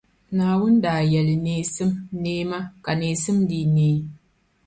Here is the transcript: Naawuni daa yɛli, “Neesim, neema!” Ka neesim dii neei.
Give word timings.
Naawuni 0.35 0.79
daa 0.83 1.01
yɛli, 1.11 1.35
“Neesim, 1.45 1.91
neema!” 2.21 2.59
Ka 2.83 2.91
neesim 2.99 3.37
dii 3.49 3.67
neei. 3.75 3.99